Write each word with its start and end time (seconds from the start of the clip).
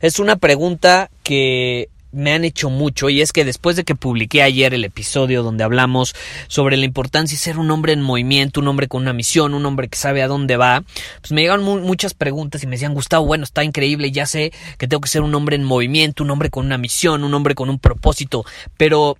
Es 0.00 0.18
una 0.18 0.36
pregunta 0.36 1.10
que 1.22 1.88
me 2.12 2.32
han 2.32 2.44
hecho 2.44 2.70
mucho 2.70 3.10
y 3.10 3.20
es 3.20 3.32
que 3.32 3.44
después 3.44 3.76
de 3.76 3.84
que 3.84 3.94
publiqué 3.94 4.42
ayer 4.42 4.72
el 4.72 4.84
episodio 4.84 5.42
donde 5.42 5.64
hablamos 5.64 6.14
sobre 6.46 6.76
la 6.76 6.84
importancia 6.84 7.36
de 7.36 7.42
ser 7.42 7.58
un 7.58 7.70
hombre 7.70 7.92
en 7.92 8.02
movimiento, 8.02 8.60
un 8.60 8.68
hombre 8.68 8.88
con 8.88 9.02
una 9.02 9.12
misión, 9.12 9.54
un 9.54 9.66
hombre 9.66 9.88
que 9.88 9.98
sabe 9.98 10.22
a 10.22 10.28
dónde 10.28 10.56
va, 10.56 10.82
pues 11.20 11.32
me 11.32 11.42
llegaron 11.42 11.64
muchas 11.82 12.14
preguntas 12.14 12.62
y 12.62 12.66
me 12.66 12.76
decían, 12.76 12.94
Gustavo, 12.94 13.26
bueno, 13.26 13.44
está 13.44 13.64
increíble, 13.64 14.10
ya 14.10 14.26
sé 14.26 14.52
que 14.78 14.88
tengo 14.88 15.00
que 15.00 15.08
ser 15.08 15.22
un 15.22 15.34
hombre 15.34 15.56
en 15.56 15.64
movimiento, 15.64 16.22
un 16.22 16.30
hombre 16.30 16.50
con 16.50 16.64
una 16.64 16.78
misión, 16.78 17.24
un 17.24 17.34
hombre 17.34 17.54
con 17.54 17.68
un 17.68 17.78
propósito, 17.78 18.44
pero 18.76 19.18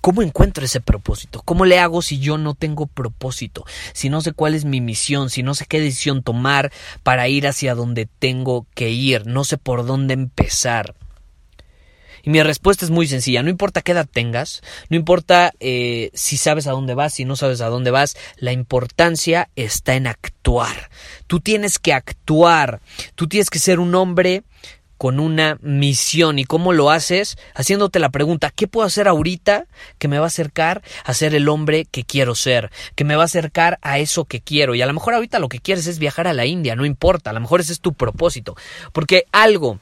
¿Cómo 0.00 0.22
encuentro 0.22 0.64
ese 0.64 0.80
propósito? 0.80 1.42
¿Cómo 1.44 1.64
le 1.64 1.78
hago 1.78 2.02
si 2.02 2.18
yo 2.18 2.38
no 2.38 2.54
tengo 2.54 2.86
propósito? 2.86 3.64
Si 3.92 4.08
no 4.08 4.20
sé 4.20 4.32
cuál 4.32 4.54
es 4.54 4.64
mi 4.64 4.80
misión, 4.80 5.28
si 5.28 5.42
no 5.42 5.54
sé 5.54 5.66
qué 5.66 5.80
decisión 5.80 6.22
tomar 6.22 6.72
para 7.02 7.28
ir 7.28 7.46
hacia 7.46 7.74
donde 7.74 8.06
tengo 8.18 8.66
que 8.74 8.90
ir, 8.90 9.26
no 9.26 9.44
sé 9.44 9.58
por 9.58 9.84
dónde 9.86 10.14
empezar. 10.14 10.94
Y 12.22 12.30
mi 12.30 12.42
respuesta 12.42 12.84
es 12.84 12.90
muy 12.90 13.06
sencilla, 13.06 13.42
no 13.42 13.50
importa 13.50 13.82
qué 13.82 13.92
edad 13.92 14.08
tengas, 14.10 14.62
no 14.88 14.96
importa 14.96 15.52
eh, 15.60 16.10
si 16.14 16.36
sabes 16.36 16.66
a 16.66 16.72
dónde 16.72 16.94
vas, 16.94 17.14
si 17.14 17.24
no 17.24 17.36
sabes 17.36 17.60
a 17.60 17.68
dónde 17.68 17.90
vas, 17.90 18.16
la 18.36 18.52
importancia 18.52 19.48
está 19.56 19.94
en 19.94 20.06
actuar. 20.06 20.90
Tú 21.26 21.40
tienes 21.40 21.78
que 21.78 21.92
actuar, 21.92 22.80
tú 23.14 23.28
tienes 23.28 23.50
que 23.50 23.58
ser 23.58 23.80
un 23.80 23.94
hombre 23.94 24.42
con 24.98 25.20
una 25.20 25.58
misión. 25.62 26.38
¿Y 26.38 26.44
cómo 26.44 26.72
lo 26.72 26.90
haces? 26.90 27.38
Haciéndote 27.54 27.98
la 28.00 28.10
pregunta, 28.10 28.52
¿qué 28.54 28.66
puedo 28.66 28.86
hacer 28.86 29.08
ahorita 29.08 29.66
que 29.98 30.08
me 30.08 30.18
va 30.18 30.24
a 30.24 30.28
acercar 30.28 30.82
a 31.04 31.14
ser 31.14 31.34
el 31.34 31.48
hombre 31.48 31.86
que 31.86 32.04
quiero 32.04 32.34
ser? 32.34 32.70
Que 32.94 33.04
me 33.04 33.16
va 33.16 33.22
a 33.22 33.26
acercar 33.26 33.78
a 33.80 33.98
eso 33.98 34.26
que 34.26 34.40
quiero. 34.40 34.74
Y 34.74 34.82
a 34.82 34.86
lo 34.86 34.92
mejor 34.92 35.14
ahorita 35.14 35.38
lo 35.38 35.48
que 35.48 35.60
quieres 35.60 35.86
es 35.86 35.98
viajar 35.98 36.26
a 36.26 36.34
la 36.34 36.44
India, 36.44 36.76
no 36.76 36.84
importa, 36.84 37.30
a 37.30 37.32
lo 37.32 37.40
mejor 37.40 37.60
ese 37.60 37.72
es 37.72 37.80
tu 37.80 37.94
propósito. 37.94 38.56
Porque 38.92 39.24
algo 39.32 39.78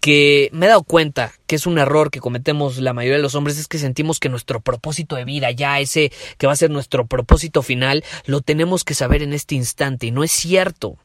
que 0.00 0.50
me 0.52 0.66
he 0.66 0.68
dado 0.68 0.84
cuenta 0.84 1.32
que 1.46 1.56
es 1.56 1.66
un 1.66 1.78
error 1.78 2.10
que 2.10 2.20
cometemos 2.20 2.78
la 2.78 2.92
mayoría 2.92 3.16
de 3.16 3.22
los 3.22 3.34
hombres 3.34 3.58
es 3.58 3.66
que 3.66 3.78
sentimos 3.78 4.20
que 4.20 4.28
nuestro 4.28 4.60
propósito 4.60 5.16
de 5.16 5.24
vida, 5.24 5.50
ya 5.50 5.80
ese 5.80 6.12
que 6.38 6.46
va 6.46 6.52
a 6.52 6.56
ser 6.56 6.70
nuestro 6.70 7.06
propósito 7.06 7.62
final, 7.62 8.04
lo 8.24 8.40
tenemos 8.40 8.84
que 8.84 8.94
saber 8.94 9.22
en 9.22 9.32
este 9.32 9.56
instante 9.56 10.06
y 10.06 10.12
no 10.12 10.22
es 10.22 10.30
cierto. 10.30 10.96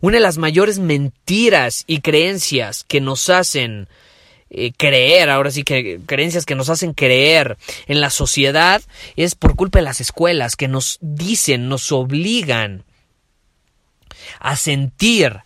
Una 0.00 0.16
de 0.16 0.22
las 0.22 0.38
mayores 0.38 0.78
mentiras 0.78 1.84
y 1.86 2.00
creencias 2.00 2.84
que 2.84 3.00
nos 3.00 3.28
hacen 3.28 3.88
eh, 4.50 4.72
creer, 4.76 5.30
ahora 5.30 5.50
sí 5.50 5.62
que 5.62 6.00
creencias 6.06 6.44
que 6.44 6.56
nos 6.56 6.70
hacen 6.70 6.92
creer 6.92 7.56
en 7.86 8.00
la 8.00 8.10
sociedad 8.10 8.82
es 9.14 9.34
por 9.34 9.54
culpa 9.54 9.78
de 9.78 9.84
las 9.84 10.00
escuelas 10.00 10.56
que 10.56 10.66
nos 10.66 10.98
dicen, 11.00 11.68
nos 11.68 11.92
obligan 11.92 12.84
a 14.40 14.56
sentir 14.56 15.40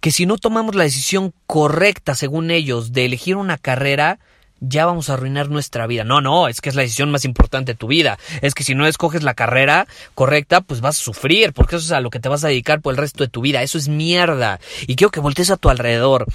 que 0.00 0.10
si 0.10 0.26
no 0.26 0.38
tomamos 0.38 0.74
la 0.74 0.84
decisión 0.84 1.32
correcta, 1.46 2.14
según 2.14 2.50
ellos, 2.50 2.92
de 2.92 3.04
elegir 3.04 3.36
una 3.36 3.58
carrera, 3.58 4.18
ya 4.60 4.86
vamos 4.86 5.10
a 5.10 5.14
arruinar 5.14 5.48
nuestra 5.48 5.86
vida. 5.86 6.04
No, 6.04 6.20
no, 6.20 6.48
es 6.48 6.60
que 6.60 6.68
es 6.68 6.74
la 6.74 6.82
decisión 6.82 7.10
más 7.10 7.24
importante 7.24 7.72
de 7.72 7.78
tu 7.78 7.86
vida. 7.86 8.18
Es 8.42 8.54
que 8.54 8.64
si 8.64 8.74
no 8.74 8.86
escoges 8.86 9.22
la 9.22 9.34
carrera 9.34 9.86
correcta, 10.14 10.60
pues 10.60 10.80
vas 10.80 10.98
a 10.98 11.02
sufrir, 11.02 11.52
porque 11.52 11.76
eso 11.76 11.84
es 11.84 11.92
a 11.92 12.00
lo 12.00 12.10
que 12.10 12.20
te 12.20 12.28
vas 12.28 12.44
a 12.44 12.48
dedicar 12.48 12.80
por 12.80 12.92
el 12.92 12.98
resto 12.98 13.24
de 13.24 13.30
tu 13.30 13.40
vida. 13.40 13.62
Eso 13.62 13.78
es 13.78 13.88
mierda. 13.88 14.60
Y 14.86 14.96
quiero 14.96 15.10
que 15.10 15.20
voltees 15.20 15.50
a 15.50 15.56
tu 15.56 15.70
alrededor 15.70 16.26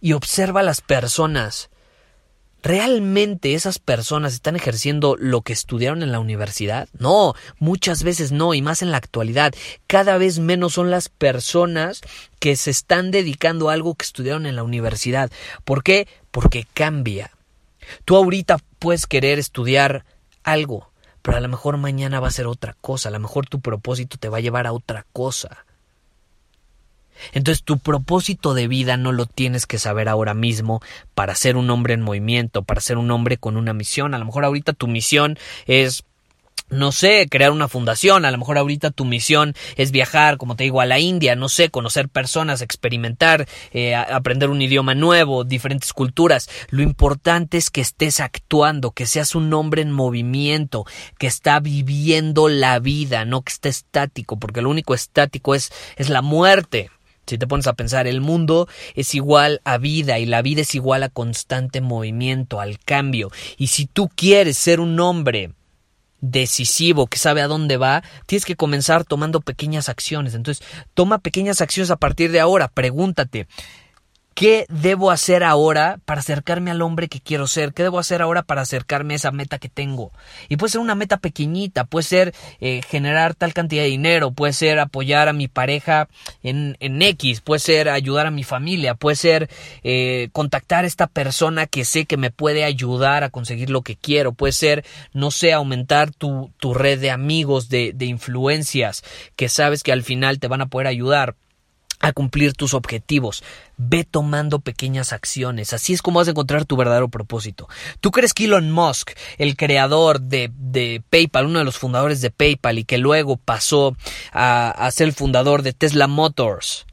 y 0.00 0.12
observa 0.12 0.60
a 0.60 0.64
las 0.64 0.80
personas 0.80 1.70
¿Realmente 2.62 3.54
esas 3.54 3.80
personas 3.80 4.34
están 4.34 4.54
ejerciendo 4.54 5.16
lo 5.18 5.42
que 5.42 5.52
estudiaron 5.52 6.04
en 6.04 6.12
la 6.12 6.20
universidad? 6.20 6.88
No, 6.96 7.34
muchas 7.58 8.04
veces 8.04 8.30
no, 8.30 8.54
y 8.54 8.62
más 8.62 8.82
en 8.82 8.92
la 8.92 8.98
actualidad. 8.98 9.52
Cada 9.88 10.16
vez 10.16 10.38
menos 10.38 10.74
son 10.74 10.88
las 10.88 11.08
personas 11.08 12.02
que 12.38 12.54
se 12.54 12.70
están 12.70 13.10
dedicando 13.10 13.68
a 13.68 13.72
algo 13.72 13.96
que 13.96 14.04
estudiaron 14.04 14.46
en 14.46 14.54
la 14.54 14.62
universidad. 14.62 15.32
¿Por 15.64 15.82
qué? 15.82 16.06
Porque 16.30 16.64
cambia. 16.72 17.32
Tú 18.04 18.16
ahorita 18.16 18.58
puedes 18.78 19.06
querer 19.06 19.38
estudiar 19.38 20.04
algo, 20.44 20.90
pero 21.22 21.36
a 21.36 21.40
lo 21.40 21.48
mejor 21.48 21.76
mañana 21.76 22.20
va 22.20 22.28
a 22.28 22.32
ser 22.32 22.46
otra 22.46 22.76
cosa, 22.80 23.08
a 23.08 23.12
lo 23.12 23.20
mejor 23.20 23.46
tu 23.46 23.60
propósito 23.60 24.16
te 24.18 24.28
va 24.28 24.38
a 24.38 24.40
llevar 24.40 24.66
a 24.66 24.72
otra 24.72 25.06
cosa. 25.12 25.64
Entonces 27.32 27.62
tu 27.62 27.78
propósito 27.78 28.54
de 28.54 28.66
vida 28.66 28.96
no 28.96 29.12
lo 29.12 29.26
tienes 29.26 29.66
que 29.66 29.78
saber 29.78 30.08
ahora 30.08 30.34
mismo 30.34 30.80
para 31.14 31.34
ser 31.34 31.56
un 31.56 31.70
hombre 31.70 31.94
en 31.94 32.00
movimiento, 32.00 32.62
para 32.62 32.80
ser 32.80 32.98
un 32.98 33.10
hombre 33.10 33.36
con 33.36 33.56
una 33.56 33.72
misión. 33.72 34.14
A 34.14 34.18
lo 34.18 34.24
mejor 34.24 34.44
ahorita 34.44 34.72
tu 34.72 34.88
misión 34.88 35.38
es 35.66 36.04
no 36.72 36.90
sé, 36.90 37.28
crear 37.30 37.52
una 37.52 37.68
fundación, 37.68 38.24
a 38.24 38.30
lo 38.30 38.38
mejor 38.38 38.58
ahorita 38.58 38.90
tu 38.90 39.04
misión 39.04 39.54
es 39.76 39.90
viajar, 39.90 40.38
como 40.38 40.56
te 40.56 40.64
digo, 40.64 40.80
a 40.80 40.86
la 40.86 40.98
India, 40.98 41.36
no 41.36 41.48
sé, 41.48 41.68
conocer 41.68 42.08
personas, 42.08 42.62
experimentar, 42.62 43.46
eh, 43.72 43.94
aprender 43.94 44.48
un 44.48 44.62
idioma 44.62 44.94
nuevo, 44.94 45.44
diferentes 45.44 45.92
culturas. 45.92 46.48
Lo 46.70 46.82
importante 46.82 47.58
es 47.58 47.70
que 47.70 47.82
estés 47.82 48.20
actuando, 48.20 48.92
que 48.92 49.06
seas 49.06 49.34
un 49.34 49.52
hombre 49.52 49.82
en 49.82 49.92
movimiento, 49.92 50.86
que 51.18 51.26
está 51.26 51.60
viviendo 51.60 52.48
la 52.48 52.78
vida, 52.78 53.26
no 53.26 53.42
que 53.42 53.52
esté 53.52 53.68
estático, 53.68 54.38
porque 54.38 54.62
lo 54.62 54.70
único 54.70 54.94
estático 54.94 55.54
es, 55.54 55.72
es 55.96 56.08
la 56.08 56.22
muerte. 56.22 56.90
Si 57.26 57.38
te 57.38 57.46
pones 57.46 57.66
a 57.66 57.74
pensar, 57.74 58.06
el 58.06 58.20
mundo 58.20 58.66
es 58.94 59.14
igual 59.14 59.60
a 59.64 59.78
vida 59.78 60.18
y 60.18 60.26
la 60.26 60.42
vida 60.42 60.62
es 60.62 60.74
igual 60.74 61.02
a 61.02 61.08
constante 61.08 61.80
movimiento, 61.80 62.60
al 62.60 62.78
cambio. 62.80 63.30
Y 63.58 63.68
si 63.68 63.86
tú 63.86 64.10
quieres 64.14 64.58
ser 64.58 64.80
un 64.80 64.98
hombre 64.98 65.52
decisivo 66.22 67.08
que 67.08 67.18
sabe 67.18 67.42
a 67.42 67.48
dónde 67.48 67.76
va, 67.76 68.02
tienes 68.26 68.46
que 68.46 68.56
comenzar 68.56 69.04
tomando 69.04 69.40
pequeñas 69.40 69.90
acciones. 69.90 70.34
Entonces, 70.34 70.66
toma 70.94 71.18
pequeñas 71.18 71.60
acciones 71.60 71.90
a 71.90 71.96
partir 71.96 72.32
de 72.32 72.40
ahora. 72.40 72.68
Pregúntate, 72.68 73.46
¿Qué 74.34 74.66
debo 74.68 75.10
hacer 75.10 75.44
ahora 75.44 75.98
para 76.04 76.20
acercarme 76.20 76.70
al 76.70 76.82
hombre 76.82 77.08
que 77.08 77.20
quiero 77.20 77.46
ser? 77.46 77.74
¿Qué 77.74 77.82
debo 77.82 77.98
hacer 77.98 78.22
ahora 78.22 78.42
para 78.42 78.62
acercarme 78.62 79.14
a 79.14 79.16
esa 79.16 79.30
meta 79.30 79.58
que 79.58 79.68
tengo? 79.68 80.10
Y 80.48 80.56
puede 80.56 80.72
ser 80.72 80.80
una 80.80 80.94
meta 80.94 81.18
pequeñita, 81.18 81.84
puede 81.84 82.04
ser 82.04 82.34
eh, 82.60 82.80
generar 82.88 83.34
tal 83.34 83.52
cantidad 83.52 83.82
de 83.82 83.90
dinero, 83.90 84.32
puede 84.32 84.52
ser 84.52 84.78
apoyar 84.78 85.28
a 85.28 85.32
mi 85.32 85.48
pareja 85.48 86.08
en, 86.42 86.76
en 86.80 87.02
X, 87.02 87.40
puede 87.40 87.60
ser 87.60 87.88
ayudar 87.88 88.26
a 88.26 88.30
mi 88.30 88.42
familia, 88.42 88.94
puede 88.94 89.16
ser 89.16 89.50
eh, 89.82 90.30
contactar 90.32 90.84
a 90.84 90.86
esta 90.88 91.06
persona 91.06 91.66
que 91.66 91.84
sé 91.84 92.06
que 92.06 92.16
me 92.16 92.30
puede 92.30 92.64
ayudar 92.64 93.24
a 93.24 93.30
conseguir 93.30 93.70
lo 93.70 93.82
que 93.82 93.96
quiero, 93.96 94.32
puede 94.32 94.52
ser, 94.52 94.84
no 95.12 95.30
sé, 95.30 95.52
aumentar 95.52 96.10
tu, 96.10 96.50
tu 96.58 96.72
red 96.72 97.00
de 97.00 97.10
amigos, 97.10 97.68
de, 97.68 97.92
de 97.94 98.06
influencias 98.06 99.04
que 99.36 99.48
sabes 99.48 99.82
que 99.82 99.92
al 99.92 100.02
final 100.02 100.38
te 100.38 100.48
van 100.48 100.62
a 100.62 100.66
poder 100.66 100.86
ayudar 100.86 101.34
a 102.02 102.12
cumplir 102.12 102.52
tus 102.52 102.74
objetivos. 102.74 103.42
Ve 103.78 104.04
tomando 104.04 104.58
pequeñas 104.58 105.12
acciones. 105.14 105.72
Así 105.72 105.94
es 105.94 106.02
como 106.02 106.18
vas 106.18 106.28
a 106.28 106.32
encontrar 106.32 106.66
tu 106.66 106.76
verdadero 106.76 107.08
propósito. 107.08 107.68
¿Tú 108.00 108.10
crees 108.10 108.34
que 108.34 108.44
Elon 108.44 108.70
Musk, 108.70 109.12
el 109.38 109.56
creador 109.56 110.20
de, 110.20 110.50
de 110.54 111.02
PayPal, 111.08 111.46
uno 111.46 111.60
de 111.60 111.64
los 111.64 111.78
fundadores 111.78 112.20
de 112.20 112.30
PayPal 112.30 112.78
y 112.78 112.84
que 112.84 112.98
luego 112.98 113.38
pasó 113.38 113.96
a, 114.32 114.70
a 114.70 114.90
ser 114.90 115.06
el 115.06 115.14
fundador 115.14 115.62
de 115.62 115.72
Tesla 115.72 116.08
Motors 116.08 116.86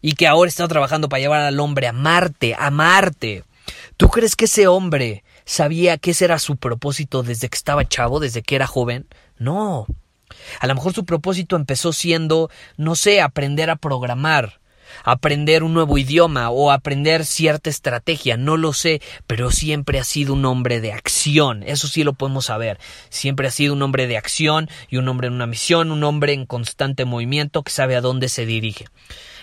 y 0.00 0.14
que 0.14 0.26
ahora 0.26 0.48
está 0.48 0.66
trabajando 0.66 1.08
para 1.08 1.20
llevar 1.20 1.40
al 1.42 1.60
hombre 1.60 1.86
a 1.86 1.92
Marte, 1.92 2.56
a 2.58 2.70
Marte? 2.70 3.44
¿Tú 3.98 4.08
crees 4.08 4.34
que 4.34 4.46
ese 4.46 4.66
hombre 4.66 5.24
sabía 5.44 5.98
que 5.98 6.12
ese 6.12 6.24
era 6.24 6.38
su 6.38 6.56
propósito 6.56 7.22
desde 7.22 7.50
que 7.50 7.56
estaba 7.56 7.86
chavo, 7.86 8.18
desde 8.18 8.42
que 8.42 8.56
era 8.56 8.66
joven? 8.66 9.06
No. 9.38 9.86
A 10.60 10.66
lo 10.66 10.74
mejor 10.74 10.92
su 10.92 11.04
propósito 11.04 11.56
empezó 11.56 11.92
siendo, 11.92 12.50
no 12.76 12.94
sé, 12.94 13.20
aprender 13.20 13.70
a 13.70 13.76
programar. 13.76 14.60
aprender 15.04 15.62
un 15.62 15.74
nuevo 15.74 15.98
idioma 15.98 16.50
o 16.50 16.70
aprender 16.70 17.24
cierta 17.24 17.70
estrategia, 17.70 18.36
no 18.36 18.56
lo 18.56 18.72
sé, 18.72 19.00
pero 19.26 19.50
siempre 19.50 19.98
ha 19.98 20.04
sido 20.04 20.34
un 20.34 20.44
hombre 20.44 20.80
de 20.80 20.92
acción, 20.92 21.62
eso 21.62 21.88
sí 21.88 22.04
lo 22.04 22.14
podemos 22.14 22.46
saber, 22.46 22.78
siempre 23.08 23.48
ha 23.48 23.50
sido 23.50 23.74
un 23.74 23.82
hombre 23.82 24.06
de 24.06 24.16
acción 24.16 24.68
y 24.88 24.96
un 24.96 25.08
hombre 25.08 25.28
en 25.28 25.34
una 25.34 25.46
misión, 25.46 25.92
un 25.92 26.04
hombre 26.04 26.32
en 26.32 26.46
constante 26.46 27.04
movimiento 27.04 27.62
que 27.62 27.72
sabe 27.72 27.96
a 27.96 28.00
dónde 28.00 28.28
se 28.28 28.46
dirige. 28.46 28.86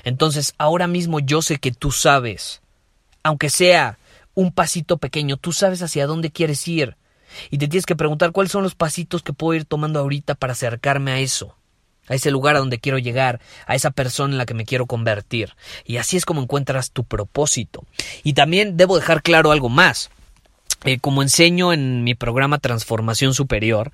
Entonces, 0.04 0.54
ahora 0.58 0.88
mismo 0.88 1.20
yo 1.20 1.42
sé 1.42 1.58
que 1.58 1.72
tú 1.72 1.92
sabes, 1.92 2.62
aunque 3.24 3.50
sea 3.50 3.98
un 4.34 4.52
pasito 4.52 4.98
pequeño, 4.98 5.38
tú 5.38 5.52
sabes 5.52 5.81
hacia 5.81 6.08
dónde 6.08 6.31
quieres 6.31 6.68
ir. 6.68 6.96
Y 7.50 7.58
te 7.58 7.68
tienes 7.68 7.86
que 7.86 7.96
preguntar 7.96 8.32
cuáles 8.32 8.52
son 8.52 8.64
los 8.64 8.76
pasitos 8.76 9.24
que 9.24 9.34
puedo 9.34 9.56
ir 9.56 9.66
tomando 9.66 10.00
ahorita 10.00 10.36
para 10.36 10.54
acercarme 10.54 11.12
a 11.12 11.20
eso 11.20 11.56
a 12.08 12.16
ese 12.16 12.32
lugar 12.32 12.56
a 12.56 12.60
donde 12.60 12.80
quiero 12.80 12.98
llegar, 13.00 13.42
a 13.66 13.76
esa 13.76 13.92
persona 13.92 14.34
en 14.34 14.38
la 14.38 14.46
que 14.46 14.54
me 14.54 14.66
quiero 14.66 14.86
convertir. 14.86 15.56
Y 15.86 15.98
así 15.98 16.18
es 16.18 16.26
como 16.26 16.42
encuentras 16.42 16.92
tu 16.92 17.04
propósito. 17.04 17.84
Y 18.24 18.34
también 18.34 18.78
debo 18.78 18.96
dejar 18.96 19.24
claro 19.24 19.52
algo 19.52 19.70
más. 19.70 20.10
Eh, 20.84 21.00
como 21.00 21.24
enseño 21.24 21.74
en 21.74 22.04
mi 22.04 22.14
programa 22.14 22.60
Transformación 22.60 23.34
Superior, 23.34 23.92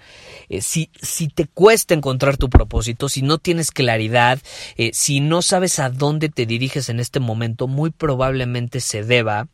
eh, 0.50 0.62
si, 0.62 0.90
si, 1.02 1.30
te 1.30 1.46
cuesta 1.46 1.94
encontrar 1.94 2.36
tu 2.36 2.50
propósito, 2.50 3.08
si 3.08 3.22
no 3.22 3.38
tienes 3.38 3.72
claridad, 3.72 4.40
eh, 4.76 4.92
si 4.94 5.22
no 5.22 5.42
sabes 5.42 5.80
a 5.80 5.90
dónde 5.90 6.28
te 6.28 6.46
diriges 6.46 6.90
en 6.90 7.00
este 7.00 7.22
momento, 7.22 7.68
muy 7.68 7.92
probablemente 7.92 8.82
se 8.82 9.04
deba 9.04 9.48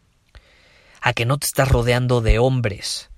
a 1.02 1.14
que 1.14 1.26
no 1.26 1.38
te 1.38 1.46
estás 1.46 1.68
rodeando 1.68 2.22
de 2.22 2.40
hombres, 2.40 3.12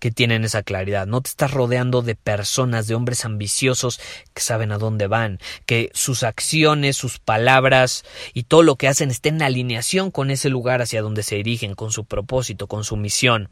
que 0.00 0.10
tienen 0.10 0.42
esa 0.42 0.64
claridad. 0.64 1.06
No 1.06 1.20
te 1.20 1.28
estás 1.28 1.52
rodeando 1.52 2.02
de 2.02 2.16
personas, 2.16 2.88
de 2.88 2.96
hombres 2.96 3.24
ambiciosos 3.24 4.00
que 4.34 4.42
saben 4.42 4.72
a 4.72 4.78
dónde 4.78 5.06
van, 5.06 5.38
que 5.66 5.90
sus 5.94 6.24
acciones, 6.24 6.96
sus 6.96 7.18
palabras 7.18 8.04
y 8.34 8.44
todo 8.44 8.64
lo 8.64 8.76
que 8.76 8.88
hacen 8.88 9.10
estén 9.10 9.36
en 9.36 9.42
alineación 9.42 10.10
con 10.10 10.30
ese 10.30 10.48
lugar 10.48 10.82
hacia 10.82 11.02
donde 11.02 11.22
se 11.22 11.36
dirigen, 11.36 11.74
con 11.74 11.92
su 11.92 12.04
propósito, 12.04 12.66
con 12.66 12.82
su 12.82 12.96
misión. 12.96 13.48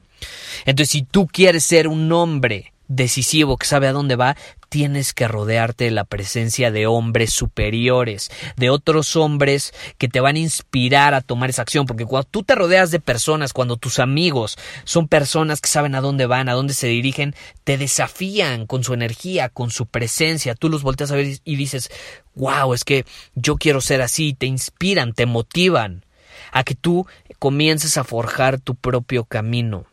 Entonces, 0.67 0.91
si 0.91 1.03
tú 1.03 1.27
quieres 1.27 1.65
ser 1.65 1.89
un 1.89 2.11
hombre 2.13 2.73
decisivo 2.89 3.59
que 3.59 3.67
sabe 3.67 3.87
a 3.87 3.93
dónde 3.93 4.17
va, 4.17 4.37
tienes 4.71 5.13
que 5.13 5.29
rodearte 5.29 5.85
de 5.85 5.91
la 5.91 6.05
presencia 6.05 6.71
de 6.71 6.87
hombres 6.87 7.33
superiores, 7.33 8.31
de 8.57 8.71
otros 8.71 9.17
hombres 9.17 9.73
que 9.99 10.09
te 10.09 10.21
van 10.21 10.37
a 10.37 10.41
inspirar 10.41 11.15
a 11.15 11.21
tomar 11.21 11.51
esa 11.51 11.63
acción, 11.63 11.87
porque 11.87 12.07
cuando 12.07 12.29
tú 12.31 12.43
te 12.43 12.55
rodeas 12.55 12.91
de 12.91 13.01
personas, 13.01 13.53
cuando 13.53 13.77
tus 13.77 13.99
amigos 13.99 14.59
son 14.85 15.09
personas 15.09 15.61
que 15.61 15.69
saben 15.69 15.95
a 15.95 16.01
dónde 16.01 16.27
van, 16.27 16.49
a 16.49 16.55
dónde 16.55 16.75
se 16.75 16.89
dirigen, 16.89 17.35
te 17.65 17.79
desafían 17.79 18.67
con 18.67 18.85
su 18.85 18.95
energía, 18.95 19.49
con 19.49 19.71
su 19.71 19.87
presencia, 19.87 20.55
tú 20.55 20.69
los 20.69 20.83
volteas 20.83 21.11
a 21.13 21.17
ver 21.17 21.39
y 21.45 21.57
dices, 21.57 21.91
wow, 22.35 22.75
es 22.75 22.85
que 22.85 23.05
yo 23.35 23.57
quiero 23.57 23.81
ser 23.81 24.03
así, 24.03 24.35
te 24.35 24.47
inspiran, 24.47 25.13
te 25.13 25.27
motivan 25.27 26.05
a 26.53 26.65
que 26.65 26.75
tú 26.75 27.07
comiences 27.39 27.99
a 27.99 28.05
forjar 28.05 28.61
tu 28.61 28.75
propio 28.75 29.25
camino. 29.25 29.87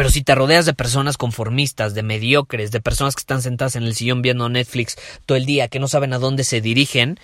Pero 0.00 0.08
si 0.08 0.22
te 0.22 0.34
rodeas 0.34 0.64
de 0.64 0.72
personas 0.72 1.18
conformistas, 1.18 1.92
de 1.92 2.02
mediocres, 2.02 2.70
de 2.70 2.80
personas 2.80 3.14
que 3.14 3.20
están 3.20 3.42
sentadas 3.42 3.76
en 3.76 3.82
el 3.82 3.94
sillón 3.94 4.22
viendo 4.22 4.48
Netflix 4.48 4.96
todo 5.26 5.36
el 5.36 5.44
día, 5.44 5.68
que 5.68 5.78
no 5.78 5.88
saben 5.88 6.14
a 6.14 6.18
dónde 6.18 6.42
se 6.44 6.62
dirigen, 6.62 7.18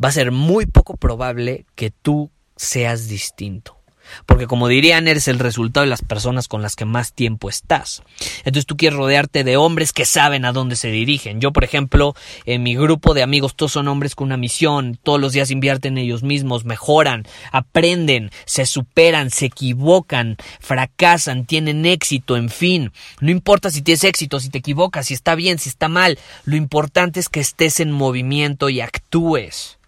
va 0.00 0.10
a 0.10 0.12
ser 0.12 0.30
muy 0.30 0.66
poco 0.66 0.96
probable 0.96 1.66
que 1.74 1.90
tú 1.90 2.30
seas 2.54 3.08
distinto. 3.08 3.81
Porque 4.26 4.46
como 4.46 4.68
dirían, 4.68 5.08
eres 5.08 5.28
el 5.28 5.38
resultado 5.38 5.84
de 5.84 5.90
las 5.90 6.02
personas 6.02 6.48
con 6.48 6.62
las 6.62 6.76
que 6.76 6.84
más 6.84 7.12
tiempo 7.12 7.48
estás. 7.48 8.02
Entonces 8.38 8.66
tú 8.66 8.76
quieres 8.76 8.98
rodearte 8.98 9.44
de 9.44 9.56
hombres 9.56 9.92
que 9.92 10.04
saben 10.04 10.44
a 10.44 10.52
dónde 10.52 10.76
se 10.76 10.90
dirigen. 10.90 11.40
Yo, 11.40 11.52
por 11.52 11.64
ejemplo, 11.64 12.14
en 12.44 12.62
mi 12.62 12.74
grupo 12.74 13.14
de 13.14 13.22
amigos, 13.22 13.54
todos 13.54 13.72
son 13.72 13.88
hombres 13.88 14.14
con 14.14 14.26
una 14.26 14.36
misión. 14.36 14.98
Todos 15.02 15.20
los 15.20 15.32
días 15.32 15.50
invierten 15.50 15.98
en 15.98 16.04
ellos 16.04 16.22
mismos, 16.22 16.64
mejoran, 16.64 17.24
aprenden, 17.50 18.30
se 18.44 18.66
superan, 18.66 19.30
se 19.30 19.46
equivocan, 19.46 20.36
fracasan, 20.60 21.46
tienen 21.46 21.86
éxito, 21.86 22.36
en 22.36 22.48
fin. 22.48 22.92
No 23.20 23.30
importa 23.30 23.70
si 23.70 23.82
tienes 23.82 24.04
éxito, 24.04 24.40
si 24.40 24.50
te 24.50 24.58
equivocas, 24.58 25.06
si 25.06 25.14
está 25.14 25.34
bien, 25.34 25.58
si 25.58 25.68
está 25.68 25.88
mal. 25.88 26.18
Lo 26.44 26.56
importante 26.56 27.20
es 27.20 27.28
que 27.28 27.40
estés 27.40 27.80
en 27.80 27.92
movimiento 27.92 28.68
y 28.68 28.80
actúes. 28.80 29.78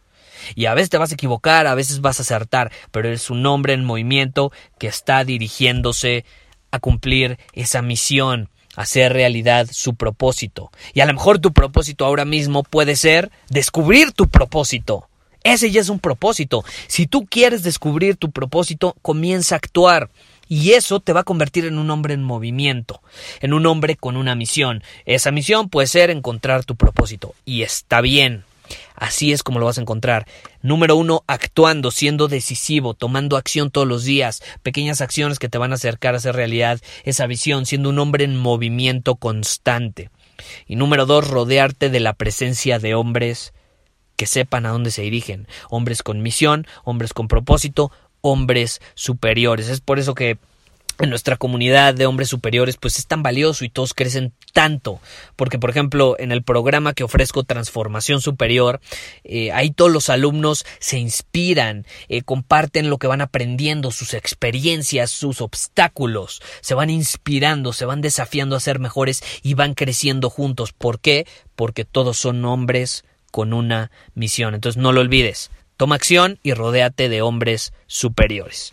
Y 0.54 0.66
a 0.66 0.74
veces 0.74 0.90
te 0.90 0.98
vas 0.98 1.10
a 1.10 1.14
equivocar, 1.14 1.66
a 1.66 1.74
veces 1.74 2.00
vas 2.00 2.18
a 2.18 2.22
acertar, 2.22 2.70
pero 2.90 3.08
eres 3.08 3.30
un 3.30 3.44
hombre 3.46 3.72
en 3.72 3.84
movimiento 3.84 4.52
que 4.78 4.86
está 4.86 5.24
dirigiéndose 5.24 6.24
a 6.70 6.80
cumplir 6.80 7.38
esa 7.52 7.82
misión, 7.82 8.48
a 8.76 8.82
hacer 8.82 9.12
realidad 9.12 9.68
su 9.70 9.94
propósito. 9.94 10.70
Y 10.92 11.00
a 11.00 11.06
lo 11.06 11.14
mejor 11.14 11.38
tu 11.38 11.52
propósito 11.52 12.04
ahora 12.04 12.24
mismo 12.24 12.62
puede 12.62 12.96
ser 12.96 13.30
descubrir 13.48 14.12
tu 14.12 14.28
propósito. 14.28 15.08
Ese 15.44 15.70
ya 15.70 15.82
es 15.82 15.90
un 15.90 16.00
propósito. 16.00 16.64
Si 16.88 17.06
tú 17.06 17.26
quieres 17.26 17.62
descubrir 17.62 18.16
tu 18.16 18.30
propósito, 18.30 18.96
comienza 19.02 19.54
a 19.54 19.58
actuar. 19.58 20.08
Y 20.48 20.72
eso 20.72 21.00
te 21.00 21.12
va 21.12 21.20
a 21.20 21.24
convertir 21.24 21.64
en 21.66 21.78
un 21.78 21.90
hombre 21.90 22.14
en 22.14 22.22
movimiento, 22.22 23.02
en 23.40 23.52
un 23.52 23.66
hombre 23.66 23.96
con 23.96 24.16
una 24.16 24.34
misión. 24.34 24.82
Esa 25.04 25.30
misión 25.30 25.68
puede 25.68 25.86
ser 25.86 26.10
encontrar 26.10 26.64
tu 26.64 26.76
propósito. 26.76 27.34
Y 27.44 27.62
está 27.62 28.00
bien, 28.00 28.44
Así 28.94 29.32
es 29.32 29.42
como 29.42 29.58
lo 29.58 29.66
vas 29.66 29.78
a 29.78 29.80
encontrar. 29.80 30.26
Número 30.62 30.96
uno, 30.96 31.24
actuando, 31.26 31.90
siendo 31.90 32.28
decisivo, 32.28 32.94
tomando 32.94 33.36
acción 33.36 33.70
todos 33.70 33.86
los 33.86 34.04
días, 34.04 34.42
pequeñas 34.62 35.00
acciones 35.00 35.38
que 35.38 35.48
te 35.48 35.58
van 35.58 35.72
a 35.72 35.76
acercar 35.76 36.14
a 36.14 36.18
hacer 36.18 36.34
realidad 36.34 36.80
esa 37.04 37.26
visión, 37.26 37.66
siendo 37.66 37.90
un 37.90 37.98
hombre 37.98 38.24
en 38.24 38.36
movimiento 38.36 39.16
constante. 39.16 40.10
Y 40.66 40.76
número 40.76 41.06
dos, 41.06 41.28
rodearte 41.28 41.90
de 41.90 42.00
la 42.00 42.14
presencia 42.14 42.78
de 42.78 42.94
hombres 42.94 43.52
que 44.16 44.26
sepan 44.26 44.66
a 44.66 44.70
dónde 44.70 44.90
se 44.90 45.02
dirigen, 45.02 45.48
hombres 45.70 46.02
con 46.02 46.22
misión, 46.22 46.66
hombres 46.84 47.12
con 47.12 47.28
propósito, 47.28 47.90
hombres 48.20 48.80
superiores. 48.94 49.68
Es 49.68 49.80
por 49.80 49.98
eso 49.98 50.14
que 50.14 50.38
en 51.00 51.10
nuestra 51.10 51.36
comunidad 51.36 51.94
de 51.94 52.06
hombres 52.06 52.28
superiores 52.28 52.76
pues 52.76 52.98
es 52.98 53.06
tan 53.06 53.22
valioso 53.22 53.64
y 53.64 53.68
todos 53.68 53.94
crecen 53.94 54.32
tanto. 54.52 55.00
Porque 55.36 55.58
por 55.58 55.70
ejemplo 55.70 56.16
en 56.18 56.32
el 56.32 56.42
programa 56.42 56.92
que 56.92 57.04
ofrezco 57.04 57.44
transformación 57.44 58.20
superior 58.20 58.80
eh, 59.24 59.52
ahí 59.52 59.70
todos 59.70 59.90
los 59.90 60.08
alumnos 60.10 60.64
se 60.78 60.98
inspiran 60.98 61.86
eh, 62.08 62.22
comparten 62.22 62.90
lo 62.90 62.98
que 62.98 63.06
van 63.06 63.20
aprendiendo 63.20 63.90
sus 63.90 64.14
experiencias 64.14 65.10
sus 65.10 65.40
obstáculos. 65.40 66.40
Se 66.60 66.74
van 66.74 66.90
inspirando 66.90 67.72
se 67.72 67.84
van 67.84 68.00
desafiando 68.00 68.56
a 68.56 68.60
ser 68.60 68.78
mejores 68.78 69.22
y 69.42 69.54
van 69.54 69.74
creciendo 69.74 70.30
juntos. 70.30 70.72
¿por 70.72 71.00
qué? 71.00 71.26
porque 71.56 71.84
todos 71.84 72.18
son 72.18 72.44
hombres 72.44 73.04
con 73.30 73.52
una 73.52 73.90
misión. 74.14 74.54
Entonces 74.54 74.80
no 74.80 74.92
lo 74.92 75.00
olvides. 75.00 75.50
Toma 75.76 75.96
acción 75.96 76.38
y 76.42 76.52
rodéate 76.52 77.08
de 77.08 77.22
hombres 77.22 77.72
superiores 77.86 78.72